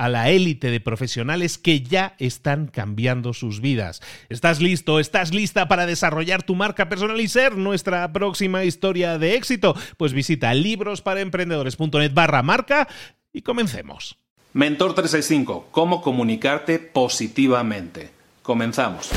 a 0.00 0.08
la 0.08 0.30
élite 0.30 0.70
de 0.70 0.80
profesionales 0.80 1.58
que 1.58 1.82
ya 1.82 2.14
están 2.18 2.68
cambiando 2.68 3.34
sus 3.34 3.60
vidas. 3.60 4.00
¿Estás 4.30 4.58
listo? 4.62 4.98
¿Estás 4.98 5.34
lista 5.34 5.68
para 5.68 5.84
desarrollar 5.84 6.42
tu 6.42 6.54
marca 6.54 6.88
personal 6.88 7.20
y 7.20 7.28
ser 7.28 7.58
nuestra 7.58 8.10
próxima 8.10 8.64
historia 8.64 9.18
de 9.18 9.34
éxito? 9.34 9.76
Pues 9.98 10.14
visita 10.14 10.54
librosparaemprendedores.net 10.54 12.14
barra 12.14 12.42
marca 12.42 12.88
y 13.30 13.42
comencemos. 13.42 14.16
Mentor 14.54 14.94
365, 14.94 15.68
¿cómo 15.70 16.00
comunicarte 16.00 16.78
positivamente? 16.78 18.08
Comenzamos. 18.42 19.10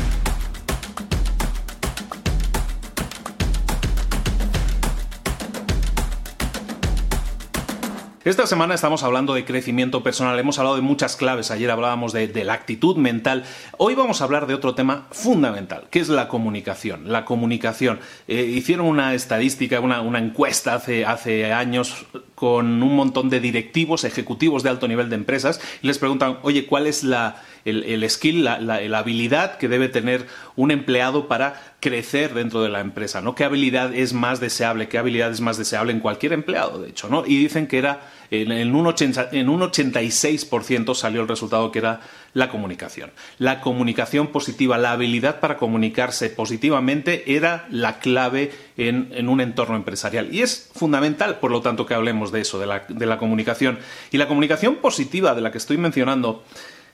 Esta 8.25 8.47
semana 8.47 8.73
estamos 8.73 9.03
hablando 9.03 9.33
de 9.33 9.43
crecimiento 9.43 10.01
personal, 10.01 10.39
hemos 10.39 10.57
hablado 10.57 10.77
de 10.77 10.81
muchas 10.81 11.17
claves, 11.17 11.51
ayer 11.51 11.69
hablábamos 11.69 12.13
de, 12.13 12.29
la 12.45 12.53
actitud 12.53 12.95
mental, 12.95 13.43
hoy 13.77 13.95
vamos 13.95 14.21
a 14.21 14.23
hablar 14.23 14.47
de 14.47 14.53
otro 14.53 14.75
tema 14.75 15.07
fundamental, 15.11 15.87
que 15.89 15.99
es 15.99 16.07
la 16.07 16.29
comunicación. 16.29 17.11
La 17.11 17.25
comunicación. 17.25 17.99
Eh, 18.29 18.43
hicieron 18.43 18.85
una 18.85 19.13
estadística, 19.13 19.81
una, 19.81 20.19
encuesta 20.19 20.75
hace, 20.75 21.51
años 21.51 22.05
con 22.33 22.81
un 22.81 22.95
montón 22.95 23.29
de 23.29 23.41
directivos, 23.41 24.05
ejecutivos 24.05 24.63
de 24.63 24.69
alto 24.69 24.87
nivel 24.87 25.09
de 25.09 25.15
empresas, 25.15 25.59
y 25.81 25.87
les 25.87 25.99
preguntan, 25.99 26.37
oye, 26.43 26.65
¿cuál 26.65 26.87
es 26.87 27.03
la, 27.03 27.43
el, 27.65 28.09
skill, 28.09 28.45
la, 28.45 28.57
la, 28.61 28.97
habilidad 28.97 29.57
que 29.57 29.67
debe 29.67 29.89
tener 29.89 30.27
un 30.55 30.71
empleado 30.71 31.27
para 31.27 31.75
crecer 31.81 32.33
dentro 32.33 32.63
de 32.63 32.69
la 32.69 32.79
empresa, 32.79 33.19
¿no? 33.19 33.35
¿Qué 33.35 33.43
habilidad 33.43 33.93
es 33.93 34.13
más 34.13 34.39
deseable? 34.39 34.87
¿Qué 34.87 34.97
habilidad 34.97 35.29
es 35.29 35.41
más 35.41 35.57
deseable 35.57 35.91
en 35.91 35.99
cualquier 35.99 36.31
empleado, 36.31 36.81
de 36.81 36.89
hecho, 36.89 37.09
¿no? 37.09 37.25
Y 37.25 37.37
dicen 37.37 37.67
que 37.67 37.77
era 37.77 38.12
en, 38.41 38.75
un, 38.75 38.85
86% 38.85 40.95
salió 40.95 41.21
el 41.21 41.27
resultado 41.27 41.71
que 41.71 41.79
era 41.79 42.01
la 42.33 42.49
comunicación. 42.49 43.11
La 43.37 43.61
comunicación 43.61 44.27
positiva, 44.27 44.77
la 44.77 44.93
habilidad 44.93 45.39
para 45.39 45.57
comunicarse 45.57 46.29
positivamente 46.29 47.35
era 47.35 47.67
la 47.69 47.99
clave 47.99 48.51
en, 48.75 49.29
un 49.29 49.39
entorno 49.39 49.75
empresarial. 49.75 50.33
Y 50.33 50.41
es 50.41 50.71
fundamental, 50.73 51.39
por 51.39 51.51
lo 51.51 51.61
tanto, 51.61 51.85
que 51.85 51.93
hablemos 51.93 52.31
de 52.31 52.41
eso, 52.41 52.59
de 52.59 53.05
la 53.05 53.17
comunicación. 53.17 53.79
Y 54.11 54.17
la 54.17 54.27
comunicación 54.27 54.77
positiva 54.77 55.35
de 55.35 55.41
la 55.41 55.51
que 55.51 55.59
estoy 55.59 55.77
mencionando 55.77 56.43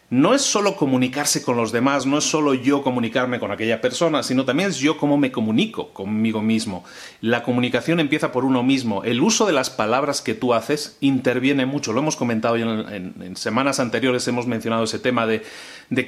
no 0.10 0.34
es 0.34 0.42
solo 0.42 0.76
comunicarse 0.76 1.44
con 1.44 1.56
los 1.56 1.72
demás, 1.72 2.06
no 2.06 2.18
es 2.18 2.24
solo 2.24 2.56
yo 2.56 2.82
comunicarme 2.82 3.40
con 3.40 3.52
aquella 3.52 3.80
persona, 3.80 4.24
sino 4.24 4.44
también 4.44 4.70
es 4.70 4.78
yo 4.78 4.98
cómo 4.98 5.18
me 5.18 5.32
comunico 5.32 5.94
conmigo 5.94 6.42
mismo. 6.42 6.84
La 7.22 7.44
comunicación 7.44 8.00
empieza 8.00 8.32
por 8.32 8.44
uno 8.44 8.64
mismo. 8.64 9.04
El 9.04 9.22
uso 9.22 9.46
de 9.46 9.54
las 9.54 9.70
palabras 9.70 10.22
que 10.22 10.34
tú 10.34 10.54
haces 10.54 10.98
interviene 11.00 11.68
mucho. 11.68 11.94
Lo 11.94 12.00
hemos 12.00 12.16
comentado 12.16 12.56
en, 12.56 13.14
en, 13.22 13.36
semanas 13.36 13.80
anteriores, 13.80 14.28
hemos 14.28 14.48
mencionado 14.48 14.84
ese 14.84 14.98
tema 14.98 15.28
de, 15.28 15.44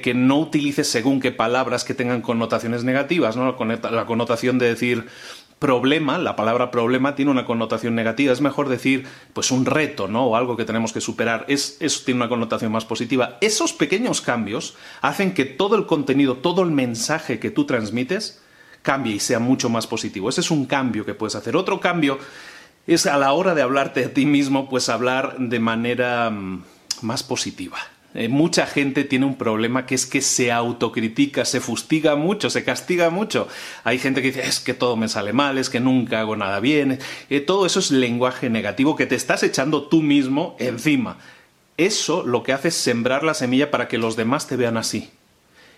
que 0.00 0.14
no 0.14 0.38
utilices 0.38 0.88
según 0.88 1.20
qué 1.20 1.30
palabras 1.30 1.84
que 1.84 1.94
tengan 1.94 2.22
connotaciones 2.22 2.82
negativas, 2.82 3.36
¿no? 3.36 3.56
La 3.90 4.06
connotación 4.06 4.58
de 4.58 4.66
decir 4.66 5.06
problema, 5.62 6.18
la 6.18 6.34
palabra 6.34 6.72
problema 6.72 7.14
tiene 7.14 7.30
una 7.30 7.44
connotación 7.44 7.94
negativa, 7.94 8.32
es 8.32 8.40
mejor 8.40 8.68
decir 8.68 9.06
pues 9.32 9.52
un 9.52 9.64
reto, 9.64 10.08
¿no? 10.08 10.26
o 10.26 10.34
algo 10.34 10.56
que 10.56 10.64
tenemos 10.64 10.92
que 10.92 11.00
superar, 11.00 11.44
es, 11.46 11.76
eso 11.78 12.02
tiene 12.04 12.18
una 12.18 12.28
connotación 12.28 12.72
más 12.72 12.84
positiva. 12.84 13.38
Esos 13.40 13.72
pequeños 13.72 14.20
cambios 14.22 14.74
hacen 15.02 15.34
que 15.34 15.44
todo 15.44 15.76
el 15.76 15.86
contenido, 15.86 16.38
todo 16.38 16.62
el 16.64 16.72
mensaje 16.72 17.38
que 17.38 17.52
tú 17.52 17.64
transmites 17.64 18.42
cambie 18.82 19.14
y 19.14 19.20
sea 19.20 19.38
mucho 19.38 19.68
más 19.68 19.86
positivo. 19.86 20.28
Ese 20.28 20.40
es 20.40 20.50
un 20.50 20.66
cambio 20.66 21.06
que 21.06 21.14
puedes 21.14 21.36
hacer. 21.36 21.56
Otro 21.56 21.78
cambio 21.78 22.18
es 22.88 23.06
a 23.06 23.16
la 23.16 23.32
hora 23.32 23.54
de 23.54 23.62
hablarte 23.62 24.04
a 24.04 24.12
ti 24.12 24.26
mismo, 24.26 24.68
pues 24.68 24.88
hablar 24.88 25.36
de 25.38 25.60
manera 25.60 26.28
mm, 26.28 26.64
más 27.02 27.22
positiva. 27.22 27.78
Eh, 28.14 28.28
mucha 28.28 28.66
gente 28.66 29.04
tiene 29.04 29.24
un 29.24 29.36
problema 29.36 29.86
que 29.86 29.94
es 29.94 30.06
que 30.06 30.20
se 30.20 30.52
autocritica, 30.52 31.44
se 31.44 31.60
fustiga 31.60 32.14
mucho, 32.14 32.50
se 32.50 32.64
castiga 32.64 33.10
mucho. 33.10 33.48
Hay 33.84 33.98
gente 33.98 34.20
que 34.20 34.28
dice, 34.28 34.46
es 34.46 34.60
que 34.60 34.74
todo 34.74 34.96
me 34.96 35.08
sale 35.08 35.32
mal, 35.32 35.56
es 35.56 35.70
que 35.70 35.80
nunca 35.80 36.20
hago 36.20 36.36
nada 36.36 36.60
bien. 36.60 36.98
Eh, 37.30 37.40
todo 37.40 37.64
eso 37.64 37.80
es 37.80 37.90
lenguaje 37.90 38.50
negativo 38.50 38.96
que 38.96 39.06
te 39.06 39.14
estás 39.14 39.42
echando 39.42 39.84
tú 39.84 40.02
mismo 40.02 40.56
encima. 40.58 41.18
Eso 41.78 42.22
lo 42.24 42.42
que 42.42 42.52
hace 42.52 42.68
es 42.68 42.74
sembrar 42.74 43.24
la 43.24 43.34
semilla 43.34 43.70
para 43.70 43.88
que 43.88 43.98
los 43.98 44.16
demás 44.16 44.46
te 44.46 44.56
vean 44.56 44.76
así. 44.76 45.10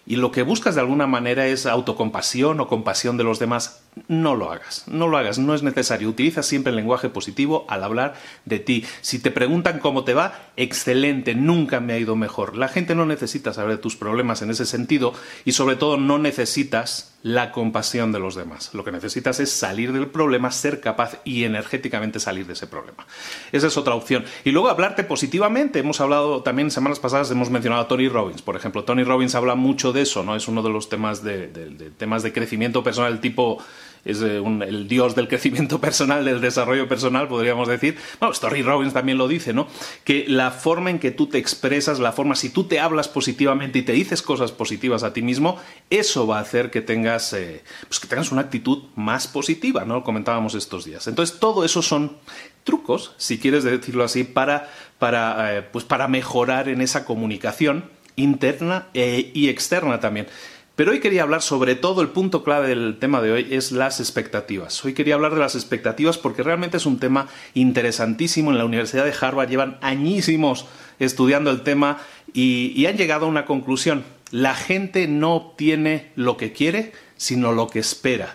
Y 0.07 0.17
lo 0.17 0.33
que 0.33 0.43
buscas 0.43 0.75
de 0.75 0.83
alguna 0.83 1.07
manera 1.07 1.47
es 1.47 1.65
autocompasión 1.65 2.61
o 2.61 2.69
compasión 2.69 3.17
de 3.17 3.25
los 3.25 3.39
demás 3.39 3.84
no 4.09 4.35
lo 4.35 4.51
hagas, 4.51 4.85
no 4.89 5.09
lo 5.09 5.17
hagas, 5.17 5.39
no 5.39 5.55
es 5.55 5.63
necesario. 5.63 6.09
Utiliza 6.09 6.43
siempre 6.43 6.71
el 6.71 6.77
lenguaje 6.77 7.09
positivo 7.09 7.65
al 7.69 7.85
hablar 7.85 8.15
de 8.45 8.59
ti. 8.59 8.85
Si 9.01 9.19
te 9.19 9.31
preguntan 9.31 9.79
cómo 9.79 10.05
te 10.05 10.15
va, 10.15 10.51
excelente, 10.57 11.35
nunca 11.35 11.81
me 11.81 11.93
ha 11.93 11.99
ido 11.99 12.17
mejor. 12.17 12.57
La 12.57 12.69
gente 12.69 12.95
no 12.95 13.07
necesita 13.07 13.53
saber 13.53 13.79
tus 13.79 13.97
problemas 13.97 14.43
en 14.43 14.51
ese 14.51 14.67
sentido 14.67 15.15
y 15.45 15.53
sobre 15.53 15.77
todo 15.77 15.97
no 15.97 16.19
necesitas 16.19 17.15
la 17.23 17.53
compasión 17.53 18.13
de 18.13 18.19
los 18.19 18.35
demás. 18.35 18.75
Lo 18.75 18.85
que 18.85 18.93
necesitas 18.93 19.41
es 19.41 19.51
salir 19.51 19.95
del 19.95 20.09
problema, 20.09 20.51
ser 20.51 20.81
capaz 20.81 21.21
y 21.25 21.45
energéticamente 21.45 22.21
salir 22.21 22.47
de 22.47 22.53
ese 22.53 22.67
problema. 22.67 23.07
Esa 23.51 23.69
es 23.69 23.79
otra 23.79 23.95
opción. 23.95 24.27
Y 24.45 24.51
luego 24.51 24.69
hablarte 24.69 25.05
positivamente. 25.05 25.79
Hemos 25.79 26.03
hablado 26.03 26.43
también 26.43 26.71
semanas 26.71 27.01
pasadas, 27.01 27.31
hemos 27.31 27.49
mencionado 27.49 27.83
a 27.83 27.89
Tony 27.89 28.09
Robbins, 28.09 28.43
por 28.43 28.57
ejemplo. 28.57 28.85
Tony 28.85 29.05
Robbins 29.05 29.35
habla 29.35 29.55
mucho 29.55 29.95
de 29.95 30.03
eso, 30.03 30.23
¿no? 30.23 30.37
Es 30.37 30.49
uno 30.49 30.63
de 30.63 30.69
los 30.69 30.91
temas 30.91 31.25
de, 31.25 31.49
de 31.49 31.91
temas 31.91 32.23
de 32.23 32.35
crecimiento 32.35 32.85
personal 32.85 33.21
tipo 33.21 33.65
es 34.05 34.21
eh, 34.23 34.43
el 34.67 34.89
dios 34.89 35.15
del 35.15 35.29
crecimiento 35.29 35.81
personal, 35.81 36.25
del 36.25 36.41
desarrollo 36.41 36.89
personal, 36.89 37.29
podríamos 37.29 37.69
decir. 37.69 37.97
Bueno, 38.21 38.33
Story 38.33 38.63
Robbins 38.63 38.93
también 38.93 39.19
lo 39.19 39.29
dice, 39.29 39.53
¿no? 39.53 39.67
Que 40.05 40.25
la 40.29 40.51
forma 40.51 40.91
en 40.91 40.99
que 40.99 41.11
tú 41.11 41.27
te 41.27 41.39
expresas, 41.39 41.99
la 41.99 42.13
forma, 42.13 42.35
si 42.35 42.51
tú 42.51 42.65
te 42.65 42.81
hablas 42.81 43.09
positivamente 43.09 43.79
y 43.79 43.83
te 43.83 43.93
dices 43.93 44.23
cosas 44.23 44.53
positivas 44.53 45.03
a 45.03 45.13
ti 45.13 45.23
mismo, 45.23 45.59
eso 45.91 46.27
va 46.27 46.39
a 46.39 46.43
hacer 46.43 46.71
que 46.71 46.81
tengas, 46.81 47.33
eh, 47.33 47.63
pues 47.89 48.01
que 48.01 48.09
tengas 48.09 48.33
una 48.33 48.43
actitud 48.43 48.85
más 48.95 49.27
positiva, 49.27 49.85
¿no? 49.85 49.95
Lo 49.95 50.05
comentábamos 50.05 50.55
estos 50.55 50.85
días. 50.85 51.07
Entonces, 51.07 51.39
todo 51.39 51.65
eso 51.65 51.83
son 51.83 52.17
trucos, 52.65 53.13
si 53.17 53.39
quieres 53.39 53.65
decirlo 53.65 54.05
así, 54.05 54.25
para, 54.25 54.71
para, 54.99 55.59
eh, 55.59 55.63
pues 55.63 55.85
para 55.85 56.09
mejorar 56.09 56.69
en 56.69 56.81
esa 56.81 57.05
comunicación 57.05 57.91
interna 58.17 58.87
y 58.95 59.49
externa 59.49 59.99
también. 59.99 60.29
Pero 60.77 60.91
hoy 60.91 60.99
quería 60.99 61.23
hablar 61.23 61.41
sobre 61.41 61.77
todo, 61.77 62.03
el 62.03 62.09
punto 62.09 62.43
clave 62.43 62.69
del 62.69 62.97
tema 62.99 63.23
de 63.23 63.31
hoy 63.31 63.47
es 63.53 63.71
las 63.71 64.01
expectativas. 64.01 64.85
Hoy 64.85 64.93
quería 64.93 65.15
hablar 65.15 65.33
de 65.33 65.41
las 65.41 65.55
expectativas 65.55 66.19
porque 66.19 66.43
realmente 66.43 66.79
es 66.79 66.87
un 66.87 66.99
tema 66.99 67.29
interesantísimo. 67.55 68.51
En 68.51 68.59
la 68.59 68.65
Universidad 68.65 69.05
de 69.05 69.15
Harvard 69.19 69.49
llevan 69.49 69.79
añísimos 69.83 70.67
estudiando 70.99 71.53
el 71.53 71.63
tema 71.63 71.99
y, 72.33 72.73
y 72.75 72.87
han 72.87 72.97
llegado 72.97 73.27
a 73.27 73.29
una 73.29 73.45
conclusión. 73.47 74.03
La 74.33 74.55
gente 74.55 75.07
no 75.07 75.35
obtiene 75.35 76.11
lo 76.17 76.37
que 76.37 76.53
quiere, 76.53 76.93
sino 77.17 77.53
lo 77.53 77.69
que 77.69 77.79
espera. 77.79 78.35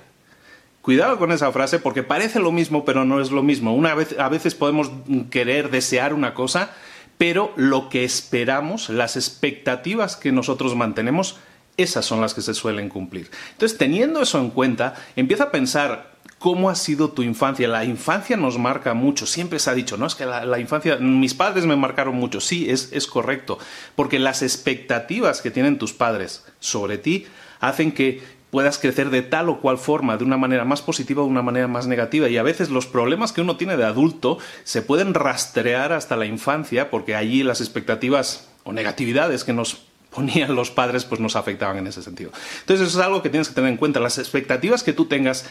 Cuidado 0.82 1.18
con 1.18 1.34
esa 1.34 1.52
frase 1.52 1.80
porque 1.80 2.04
parece 2.04 2.40
lo 2.40 2.54
mismo, 2.54 2.86
pero 2.86 3.04
no 3.04 3.20
es 3.20 3.32
lo 3.32 3.44
mismo. 3.44 3.76
Una 3.76 3.96
vez, 3.96 4.18
a 4.18 4.30
veces 4.30 4.56
podemos 4.56 4.90
querer, 5.30 5.72
desear 5.72 6.14
una 6.14 6.34
cosa, 6.34 6.72
pero 7.18 7.52
lo 7.58 7.90
que 7.90 8.06
esperamos, 8.06 8.88
las 8.88 9.18
expectativas 9.18 10.16
que 10.16 10.32
nosotros 10.32 10.78
mantenemos, 10.78 11.38
esas 11.82 12.06
son 12.06 12.22
las 12.22 12.34
que 12.34 12.42
se 12.42 12.54
suelen 12.54 12.90
cumplir. 12.90 13.30
Entonces, 13.52 13.78
teniendo 13.78 14.22
eso 14.22 14.40
en 14.40 14.50
cuenta, 14.50 14.96
empieza 15.16 15.46
a 15.46 15.52
pensar 15.52 16.12
cómo 16.40 16.70
ha 16.70 16.76
sido 16.76 17.10
tu 17.10 17.22
infancia. 17.22 17.68
La 17.68 17.86
infancia 17.86 18.38
nos 18.38 18.58
marca 18.58 18.94
mucho. 18.94 19.26
Siempre 19.26 19.60
se 19.60 19.70
ha 19.70 19.74
dicho, 19.74 19.98
no 19.98 20.08
es 20.08 20.16
que 20.16 20.26
la, 20.26 20.60
infancia, 20.60 20.98
mis 20.98 21.34
padres 21.34 21.66
me 21.66 21.76
marcaron 21.76 22.16
mucho. 22.16 22.42
Sí, 22.42 22.70
es, 22.70 22.92
es 22.94 23.08
correcto. 23.08 23.60
Porque 23.96 24.20
las 24.20 24.42
expectativas 24.42 25.42
que 25.42 25.52
tienen 25.52 25.78
tus 25.78 25.94
padres 25.94 26.46
sobre 26.60 26.98
ti 26.98 27.28
hacen 27.60 27.92
que 27.92 28.40
puedas 28.52 28.80
crecer 28.80 29.10
de 29.10 29.22
tal 29.22 29.50
o 29.50 29.60
cual 29.60 29.78
forma, 29.78 30.18
de 30.18 30.24
una 30.24 30.38
manera 30.38 30.66
más 30.66 30.82
positiva 30.82 31.22
o 31.22 31.26
de 31.26 31.32
una 31.32 31.44
manera 31.44 31.68
más 31.68 31.88
negativa. 31.88 32.30
Y 32.30 32.38
a 32.38 32.44
veces 32.44 32.70
los 32.70 32.88
problemas 32.88 33.32
que 33.32 33.42
uno 33.42 33.58
tiene 33.58 33.78
de 33.78 33.86
adulto 33.86 34.40
se 34.64 34.82
pueden 34.82 35.14
rastrear 35.14 35.94
hasta 35.94 36.18
la 36.18 36.26
infancia 36.26 36.90
porque 36.90 37.16
allí 37.16 37.44
las 37.44 37.62
expectativas 37.62 38.50
o 38.64 38.74
negatividades 38.74 39.44
que 39.44 39.54
nos 39.54 39.89
ponían 40.10 40.56
los 40.56 40.72
padres, 40.72 41.06
pues 41.06 41.22
nos 41.22 41.36
afectaban 41.36 41.78
en 41.78 41.88
ese 41.88 42.02
sentido. 42.02 42.32
Entonces 42.62 42.88
eso 42.88 43.00
es 43.00 43.06
algo 43.06 43.22
que 43.22 43.30
tienes 43.30 43.50
que 43.50 43.56
tener 43.56 43.70
en 43.70 43.78
cuenta. 43.78 44.00
Las 44.00 44.18
expectativas 44.18 44.84
que 44.84 44.94
tú 44.94 45.06
tengas 45.06 45.46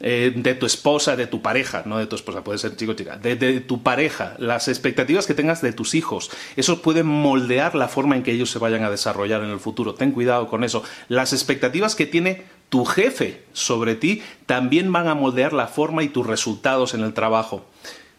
eh, 0.00 0.32
de 0.34 0.54
tu 0.54 0.66
esposa, 0.66 1.14
de 1.14 1.26
tu 1.26 1.42
pareja, 1.42 1.84
no 1.86 1.98
de 1.98 2.06
tu 2.06 2.16
esposa, 2.16 2.42
puede 2.42 2.58
ser 2.58 2.76
chico 2.76 2.92
o 2.92 2.94
chica, 2.94 3.16
de, 3.16 3.36
de, 3.36 3.60
tu 3.60 3.82
pareja, 3.82 4.34
las 4.38 4.66
expectativas 4.66 5.26
que 5.26 5.34
tengas 5.34 5.62
de 5.62 5.72
tus 5.72 5.94
hijos, 5.94 6.30
eso 6.56 6.82
puede 6.82 7.04
moldear 7.04 7.76
la 7.76 7.86
forma 7.86 8.16
en 8.16 8.24
que 8.24 8.32
ellos 8.32 8.50
se 8.50 8.58
vayan 8.58 8.82
a 8.82 8.90
desarrollar 8.90 9.44
en 9.44 9.50
el 9.50 9.60
futuro. 9.60 9.94
Ten 9.94 10.10
cuidado 10.10 10.48
con 10.48 10.64
eso. 10.64 10.82
Las 11.08 11.32
expectativas 11.32 11.94
que 11.94 12.06
tiene 12.06 12.42
tu 12.68 12.84
jefe 12.84 13.44
sobre 13.52 13.94
ti 13.94 14.22
también 14.46 14.90
van 14.90 15.06
a 15.06 15.14
moldear 15.14 15.52
la 15.52 15.68
forma 15.68 16.02
y 16.02 16.08
tus 16.08 16.26
resultados 16.26 16.94
en 16.94 17.02
el 17.02 17.14
trabajo 17.14 17.64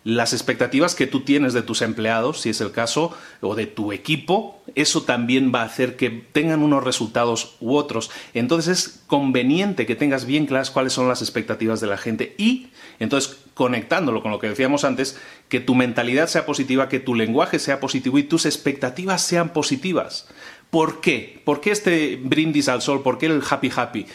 las 0.04 0.34
expectativas 0.34 0.96
que 0.96 1.08
tú 1.08 1.22
tienes 1.22 1.54
de 1.54 1.62
tus 1.62 1.82
empleados, 1.82 2.42
si 2.42 2.50
es 2.50 2.60
el 2.60 2.72
caso, 2.72 3.16
o 3.42 3.56
de 3.56 3.68
tu 3.68 3.94
equipo, 3.94 4.62
eso 4.76 5.04
también 5.04 5.52
va 5.54 5.62
a 5.62 5.66
hacer 5.66 5.96
que 5.96 6.10
tengan 6.10 6.62
unos 6.62 6.84
resultados 6.84 7.56
u 7.62 7.76
otros. 7.76 8.12
Entonces 8.34 8.78
es 8.78 9.04
conveniente 9.08 9.86
que 9.86 9.96
tengas 9.96 10.26
bien 10.26 10.46
claras 10.46 10.72
cuáles 10.72 10.94
son 10.94 11.08
las 11.08 11.22
expectativas 11.22 11.80
de 11.80 11.88
la 11.88 11.98
gente 11.98 12.36
y, 12.38 12.68
entonces, 13.00 13.38
conectándolo 13.54 14.22
con 14.22 14.32
lo 14.32 14.40
que 14.40 14.50
decíamos 14.50 14.84
antes, 14.84 15.18
que 15.48 15.60
tu 15.60 15.74
mentalidad 15.74 16.28
sea 16.28 16.46
positiva, 16.46 16.90
que 16.90 17.00
tu 17.00 17.16
lenguaje 17.16 17.60
sea 17.60 17.80
positivo 17.80 18.18
y 18.18 18.24
tus 18.24 18.46
expectativas 18.46 19.22
sean 19.22 19.54
positivas. 19.54 20.28
¿Por 20.70 21.02
qué? 21.02 21.42
¿Por 21.46 21.62
qué 21.62 21.72
este 21.72 22.20
brindis 22.22 22.68
al 22.68 22.82
sol? 22.82 23.04
¿Por 23.04 23.18
qué 23.18 23.28
el 23.28 23.44
happy 23.48 23.72
happy? 23.74 24.06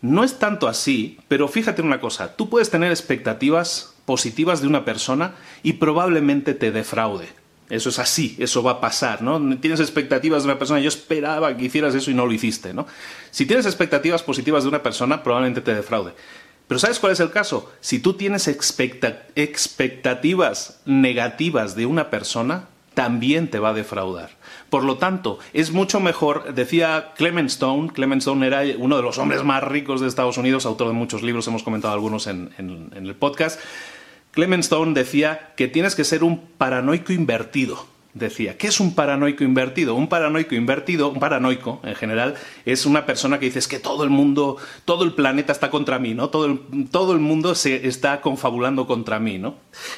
No 0.00 0.24
es 0.24 0.38
tanto 0.38 0.68
así, 0.68 1.18
pero 1.26 1.48
fíjate 1.48 1.80
en 1.80 1.86
una 1.86 2.00
cosa, 2.00 2.36
tú 2.36 2.48
puedes 2.50 2.70
tener 2.70 2.90
expectativas 2.90 3.94
positivas 4.08 4.60
de 4.62 4.66
una 4.66 4.86
persona 4.86 5.34
y 5.62 5.74
probablemente 5.74 6.54
te 6.54 6.72
defraude. 6.72 7.28
Eso 7.68 7.90
es 7.90 7.98
así, 7.98 8.36
eso 8.38 8.62
va 8.62 8.70
a 8.70 8.80
pasar, 8.80 9.20
¿no? 9.20 9.38
Tienes 9.58 9.80
expectativas 9.80 10.44
de 10.44 10.48
una 10.48 10.58
persona, 10.58 10.80
yo 10.80 10.88
esperaba 10.88 11.54
que 11.54 11.66
hicieras 11.66 11.94
eso 11.94 12.10
y 12.10 12.14
no 12.14 12.24
lo 12.24 12.32
hiciste, 12.32 12.72
¿no? 12.72 12.86
Si 13.30 13.44
tienes 13.44 13.66
expectativas 13.66 14.22
positivas 14.22 14.62
de 14.62 14.70
una 14.70 14.82
persona, 14.82 15.22
probablemente 15.22 15.60
te 15.60 15.74
defraude. 15.74 16.14
Pero 16.66 16.78
¿sabes 16.78 17.00
cuál 17.00 17.12
es 17.12 17.20
el 17.20 17.30
caso? 17.30 17.70
Si 17.80 17.98
tú 17.98 18.14
tienes 18.14 18.48
expectativas 18.48 20.80
negativas 20.86 21.76
de 21.76 21.84
una 21.84 22.08
persona, 22.08 22.68
también 22.94 23.50
te 23.50 23.58
va 23.58 23.68
a 23.68 23.74
defraudar. 23.74 24.30
Por 24.70 24.84
lo 24.84 24.96
tanto, 24.96 25.38
es 25.52 25.70
mucho 25.70 26.00
mejor, 26.00 26.54
decía 26.54 27.12
Clement 27.14 27.50
Stone, 27.50 27.92
Clement 27.92 28.20
Stone 28.20 28.46
era 28.46 28.62
uno 28.78 28.96
de 28.96 29.02
los 29.02 29.18
hombres 29.18 29.44
más 29.44 29.62
ricos 29.62 30.00
de 30.00 30.08
Estados 30.08 30.38
Unidos, 30.38 30.64
autor 30.64 30.88
de 30.88 30.94
muchos 30.94 31.22
libros, 31.22 31.46
hemos 31.46 31.62
comentado 31.62 31.92
algunos 31.92 32.26
en, 32.26 32.54
en 32.56 32.90
el 32.94 33.14
podcast, 33.14 33.60
Clement 34.38 34.62
Stone 34.62 34.94
decía 34.94 35.52
que 35.56 35.66
tienes 35.66 35.96
que 35.96 36.04
ser 36.04 36.22
un 36.22 36.38
paranoico 36.38 37.12
invertido. 37.12 37.88
Decía, 38.14 38.56
¿qué 38.56 38.68
es 38.68 38.78
un 38.78 38.94
paranoico 38.94 39.42
invertido? 39.42 39.96
Un 39.96 40.08
paranoico 40.08 40.54
invertido, 40.54 41.08
un 41.08 41.18
paranoico 41.18 41.80
en 41.82 41.96
general, 41.96 42.36
es 42.64 42.86
una 42.86 43.04
persona 43.04 43.40
que 43.40 43.46
dice 43.46 43.68
que 43.68 43.80
todo 43.80 44.04
el 44.04 44.10
mundo, 44.10 44.56
todo 44.84 45.02
el 45.02 45.14
planeta 45.14 45.50
está 45.50 45.70
contra 45.70 45.98
mí, 45.98 46.14
¿no? 46.14 46.30
Todo 46.30 46.44
el, 46.46 47.18
mundo 47.18 47.56
se 47.56 47.88
está 47.88 48.20
confabulando 48.20 48.86
contra 48.86 49.18
mí, 49.18 49.38
¿no? 49.38 49.56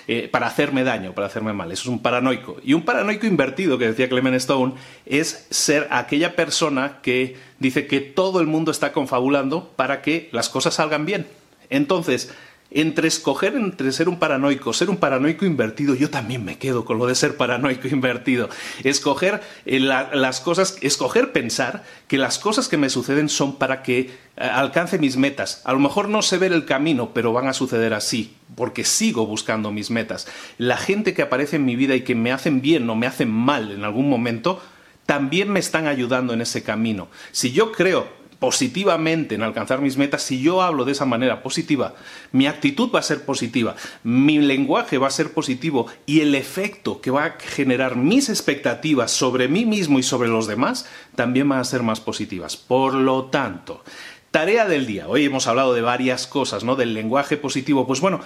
Eh, 0.08 0.26
para 0.32 0.46
hacerme 0.46 0.84
daño, 0.84 1.12
para 1.12 1.26
hacerme 1.26 1.52
mal. 1.52 1.70
Eso 1.70 1.82
es 1.82 1.88
un 1.88 2.00
paranoico. 2.00 2.56
Y 2.64 2.72
un 2.72 2.86
paranoico 2.86 3.26
invertido, 3.26 3.76
que 3.76 3.88
decía 3.88 4.08
Clement 4.08 4.36
Stone, 4.36 4.72
es 5.04 5.48
ser 5.50 5.86
aquella 5.90 6.34
persona 6.34 7.02
que 7.02 7.36
dice 7.58 7.86
que 7.86 8.00
todo 8.00 8.40
el 8.40 8.46
mundo 8.46 8.70
está 8.70 8.92
confabulando 8.92 9.68
para 9.76 10.00
que 10.00 10.30
las 10.32 10.48
cosas 10.48 10.72
salgan 10.72 11.04
bien. 11.04 11.26
Entonces, 11.68 12.32
entre 12.70 13.08
escoger 13.08 13.56
entre 13.56 13.90
ser 13.92 14.08
un 14.08 14.18
paranoico, 14.18 14.72
ser 14.72 14.90
un 14.90 14.96
paranoico 14.96 15.44
invertido, 15.44 15.94
yo 15.94 16.10
también 16.10 16.44
me 16.44 16.58
quedo 16.58 16.84
con 16.84 16.98
lo 16.98 17.06
de 17.06 17.14
ser 17.14 17.36
paranoico 17.36 17.88
invertido. 17.90 18.48
Escoger 18.84 19.40
eh, 19.66 19.80
las 19.80 20.40
cosas, 20.40 20.76
escoger 20.80 21.32
pensar 21.32 21.84
que 22.06 22.18
las 22.18 22.38
cosas 22.38 22.68
que 22.68 22.76
me 22.76 22.90
suceden 22.90 23.28
son 23.28 23.56
para 23.56 23.82
que 23.82 24.00
eh, 24.00 24.10
alcance 24.36 24.98
mis 24.98 25.16
metas. 25.16 25.62
A 25.64 25.72
lo 25.72 25.80
mejor 25.80 26.08
no 26.08 26.22
sé 26.22 26.38
ver 26.38 26.52
el 26.52 26.64
camino, 26.64 27.10
pero 27.12 27.32
van 27.32 27.48
a 27.48 27.52
suceder 27.52 27.92
así, 27.94 28.36
porque 28.54 28.84
sigo 28.84 29.26
buscando 29.26 29.72
mis 29.72 29.90
metas. 29.90 30.28
La 30.58 30.76
gente 30.76 31.14
que 31.14 31.22
aparece 31.22 31.56
en 31.56 31.64
mi 31.64 31.76
vida 31.76 31.94
y 31.96 32.02
que 32.02 32.14
me 32.14 32.32
hacen 32.32 32.60
bien 32.60 32.88
o 32.88 32.94
me 32.94 33.06
hacen 33.06 33.30
mal 33.30 33.72
en 33.72 33.84
algún 33.84 34.08
momento, 34.08 34.62
también 35.06 35.50
me 35.50 35.58
están 35.58 35.88
ayudando 35.88 36.32
en 36.34 36.40
ese 36.40 36.62
camino. 36.62 37.08
Si 37.32 37.50
yo 37.50 37.72
creo 37.72 38.19
positivamente 38.40 39.36
en 39.36 39.42
alcanzar 39.42 39.80
mis 39.80 39.96
metas, 39.96 40.22
si 40.22 40.42
yo 40.42 40.62
hablo 40.62 40.84
de 40.84 40.92
esa 40.92 41.04
manera 41.04 41.42
positiva, 41.42 41.94
mi 42.32 42.46
actitud 42.46 42.90
va 42.92 42.98
a 42.98 43.04
ser 43.04 43.24
positiva, 43.24 43.76
mi 44.02 44.38
lenguaje 44.38 44.98
va 44.98 45.06
a 45.06 45.12
ser 45.12 45.32
positivo 45.32 45.86
y 46.06 46.20
el 46.20 46.34
efecto 46.34 47.00
que 47.00 47.12
va 47.12 47.24
a 47.26 47.36
generar 47.38 47.94
mis 47.94 48.28
expectativas 48.28 49.12
sobre 49.12 49.46
mí 49.46 49.64
mismo 49.66 49.98
y 49.98 50.02
sobre 50.02 50.28
los 50.28 50.48
demás 50.48 50.88
también 51.14 51.48
van 51.48 51.60
a 51.60 51.64
ser 51.64 51.82
más 51.82 52.00
positivas. 52.00 52.56
Por 52.56 52.94
lo 52.94 53.26
tanto, 53.26 53.84
Tarea 54.30 54.68
del 54.68 54.86
día. 54.86 55.08
Hoy 55.08 55.24
hemos 55.24 55.48
hablado 55.48 55.74
de 55.74 55.80
varias 55.82 56.28
cosas, 56.28 56.62
¿no? 56.62 56.76
Del 56.76 56.94
lenguaje 56.94 57.36
positivo. 57.36 57.84
Pues 57.84 58.00
bueno, 58.00 58.20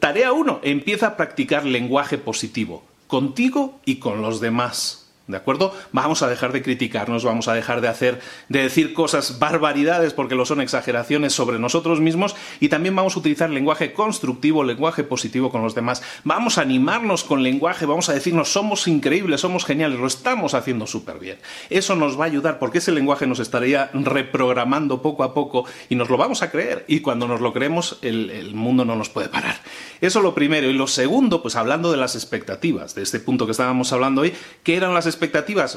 tarea 0.00 0.32
uno, 0.32 0.58
empieza 0.64 1.06
a 1.06 1.16
practicar 1.16 1.64
lenguaje 1.64 2.18
positivo, 2.18 2.82
contigo 3.06 3.78
y 3.84 4.00
con 4.00 4.20
los 4.20 4.40
demás. 4.40 5.03
¿De 5.26 5.38
acuerdo? 5.38 5.72
Vamos 5.92 6.22
a 6.22 6.28
dejar 6.28 6.52
de 6.52 6.62
criticarnos, 6.62 7.24
vamos 7.24 7.48
a 7.48 7.54
dejar 7.54 7.80
de 7.80 7.88
hacer, 7.88 8.20
de 8.50 8.62
decir 8.62 8.92
cosas 8.92 9.38
barbaridades 9.38 10.12
porque 10.12 10.34
lo 10.34 10.44
son 10.44 10.60
exageraciones 10.60 11.32
sobre 11.32 11.58
nosotros 11.58 11.98
mismos 11.98 12.36
y 12.60 12.68
también 12.68 12.94
vamos 12.94 13.16
a 13.16 13.20
utilizar 13.20 13.48
lenguaje 13.48 13.94
constructivo, 13.94 14.64
lenguaje 14.64 15.02
positivo 15.02 15.50
con 15.50 15.62
los 15.62 15.74
demás. 15.74 16.02
Vamos 16.24 16.58
a 16.58 16.60
animarnos 16.60 17.24
con 17.24 17.42
lenguaje, 17.42 17.86
vamos 17.86 18.10
a 18.10 18.12
decirnos 18.12 18.52
somos 18.52 18.86
increíbles, 18.86 19.40
somos 19.40 19.64
geniales, 19.64 19.98
lo 19.98 20.06
estamos 20.06 20.52
haciendo 20.52 20.86
súper 20.86 21.18
bien. 21.18 21.38
Eso 21.70 21.96
nos 21.96 22.20
va 22.20 22.24
a 22.24 22.26
ayudar 22.26 22.58
porque 22.58 22.78
ese 22.78 22.92
lenguaje 22.92 23.26
nos 23.26 23.40
estaría 23.40 23.88
reprogramando 23.94 25.00
poco 25.00 25.24
a 25.24 25.32
poco 25.32 25.64
y 25.88 25.94
nos 25.94 26.10
lo 26.10 26.18
vamos 26.18 26.42
a 26.42 26.50
creer 26.50 26.84
y 26.86 27.00
cuando 27.00 27.26
nos 27.26 27.40
lo 27.40 27.54
creemos 27.54 27.98
el, 28.02 28.54
mundo 28.54 28.84
no 28.84 28.94
nos 28.94 29.08
puede 29.08 29.30
parar. 29.30 29.56
Eso 30.02 30.18
es 30.18 30.22
lo 30.22 30.34
primero. 30.34 30.68
Y 30.68 30.74
lo 30.74 30.86
segundo, 30.86 31.40
pues 31.40 31.56
hablando 31.56 31.90
de 31.90 31.96
las 31.96 32.14
expectativas, 32.14 32.94
de 32.94 33.02
este 33.02 33.20
punto 33.20 33.46
que 33.46 33.52
estábamos 33.52 33.90
hablando 33.94 34.20
hoy, 34.20 34.34
¿qué 34.62 34.76
eran 34.76 34.92
las 34.92 35.06
expectativas? 35.06 35.13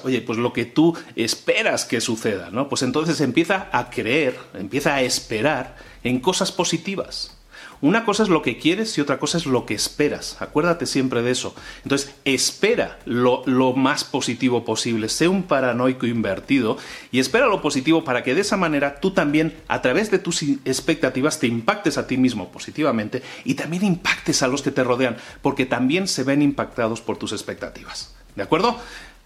Oye, 0.03 0.21
pues 0.21 0.37
lo 0.37 0.53
que 0.53 0.65
tú 0.65 0.97
esperas 1.15 1.85
que 1.85 2.01
suceda, 2.01 2.49
¿no? 2.51 2.69
Pues 2.69 2.81
entonces 2.81 3.21
empieza 3.21 3.69
a 3.71 3.89
creer, 3.89 4.37
empieza 4.53 4.95
a 4.95 5.01
esperar 5.01 5.75
en 6.03 6.19
cosas 6.19 6.51
positivas. 6.51 7.37
Una 7.79 8.05
cosa 8.05 8.23
es 8.23 8.29
lo 8.29 8.41
que 8.41 8.57
quieres 8.57 8.97
y 8.97 9.01
otra 9.01 9.19
cosa 9.19 9.37
es 9.37 9.45
lo 9.45 9.67
que 9.67 9.75
esperas. 9.75 10.37
Acuérdate 10.39 10.87
siempre 10.87 11.21
de 11.21 11.29
eso. 11.29 11.53
Entonces, 11.83 12.11
espera 12.25 12.97
lo, 13.05 13.43
más 13.73 14.03
positivo 14.03 14.65
posible. 14.65 15.09
Sé 15.09 15.27
un 15.27 15.43
paranoico 15.43 16.07
invertido 16.07 16.77
y 17.11 17.19
espera 17.19 17.45
lo 17.45 17.61
positivo 17.61 18.03
para 18.03 18.23
que 18.23 18.33
de 18.33 18.41
esa 18.41 18.57
manera 18.57 18.99
tú 18.99 19.11
también, 19.11 19.55
a 19.67 19.83
través 19.83 20.09
de 20.09 20.17
tus 20.17 20.41
expectativas, 20.41 21.39
te 21.39 21.45
impactes 21.45 21.99
a 21.99 22.07
ti 22.07 22.17
mismo 22.17 22.51
positivamente 22.51 23.21
y 23.45 23.53
también 23.53 23.85
impactes 23.85 24.41
a 24.41 24.47
los 24.47 24.63
que 24.63 24.71
te 24.71 24.83
rodean, 24.83 25.17
porque 25.43 25.67
también 25.67 26.07
se 26.07 26.23
ven 26.23 26.41
impactados 26.41 27.01
por 27.01 27.17
tus 27.17 27.31
expectativas. 27.31 28.15
¿De 28.35 28.41
acuerdo? 28.41 28.79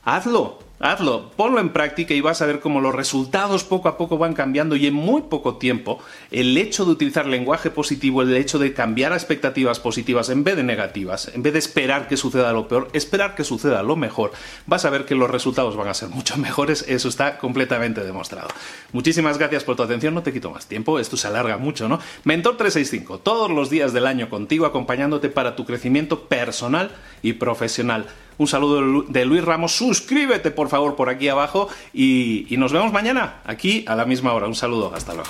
Hazlo, 0.04 0.58
Hazlo, 0.84 1.30
ponlo 1.36 1.60
en 1.60 1.70
práctica 1.70 2.16
y 2.16 2.22
vas 2.22 2.42
a 2.42 2.48
ver 2.48 2.60
cómo 2.60 2.82
los 2.82 2.96
resultados 2.96 3.64
poco 3.64 3.88
a 3.88 3.98
poco 3.98 4.18
van 4.18 4.34
cambiando 4.34 4.76
y 4.76 4.88
en 4.88 4.96
muy 4.96 5.22
poco 5.22 5.58
tiempo 5.58 6.00
el 6.32 6.58
hecho 6.58 6.86
de 6.86 6.92
utilizar 6.92 7.28
lenguaje 7.28 7.70
positivo, 7.70 8.24
el 8.24 8.36
hecho 8.36 8.58
de 8.58 8.74
cambiar 8.74 9.14
expectativas 9.14 9.80
positivas 9.80 10.30
en 10.30 10.44
vez 10.44 10.56
de 10.56 10.64
negativas, 10.64 11.32
en 11.36 11.44
vez 11.44 11.54
de 11.54 11.60
esperar 11.60 12.08
que 12.08 12.18
suceda 12.18 12.52
lo 12.52 12.68
peor, 12.68 12.90
esperar 12.94 13.36
que 13.36 13.44
suceda 13.44 13.84
lo 13.84 13.96
mejor, 13.96 14.32
vas 14.66 14.84
a 14.84 14.90
ver 14.90 15.06
que 15.06 15.14
los 15.14 15.30
resultados 15.30 15.76
van 15.76 15.88
a 15.88 15.94
ser 15.94 16.10
mucho 16.10 16.36
mejores, 16.38 16.84
eso 16.88 17.10
está 17.10 17.38
completamente 17.38 18.04
demostrado. 18.04 18.48
Muchísimas 18.92 19.38
gracias 19.38 19.64
por 19.64 19.76
tu 19.76 19.84
atención, 19.84 20.16
no 20.16 20.24
te 20.24 20.34
quito 20.34 20.50
más 20.50 20.66
tiempo, 20.66 20.98
esto 20.98 21.16
se 21.16 21.28
alarga 21.28 21.58
mucho, 21.58 21.88
¿no? 21.88 22.00
Mentor 22.24 22.58
365, 22.58 23.20
todos 23.20 23.52
los 23.52 23.70
días 23.70 23.94
del 23.94 24.08
año 24.08 24.32
contigo 24.32 24.66
acompañándote 24.66 25.30
para 25.30 25.56
tu 25.56 25.64
crecimiento 25.64 26.22
personal 26.22 26.90
y 27.22 27.34
profesional. 27.34 28.08
Un 28.42 28.48
saludo 28.48 29.04
de 29.08 29.26
Luis 29.26 29.44
Ramos. 29.44 29.74
Suscríbete, 29.74 30.50
por 30.50 30.68
favor, 30.72 30.96
por 30.96 31.10
aquí 31.10 31.30
abajo 31.30 31.70
y, 31.94 32.48
y 32.52 32.58
nos 32.58 32.72
vemos 32.74 32.92
mañana, 32.92 33.42
aquí 33.46 33.86
a 33.88 33.96
la 33.96 34.06
misma 34.06 34.34
hora. 34.34 34.48
Un 34.48 34.56
saludo. 34.56 34.92
Hasta 34.96 35.14
luego. 35.14 35.30